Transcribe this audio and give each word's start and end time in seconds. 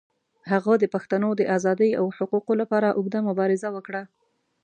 هغه 0.51 0.73
د 0.79 0.83
پښتنو 0.93 1.29
د 1.35 1.41
آزادۍ 1.57 1.91
او 1.99 2.05
حقوقو 2.17 2.53
لپاره 2.61 2.87
اوږده 2.97 3.19
مبارزه 3.29 3.69
وکړه. 3.75 4.03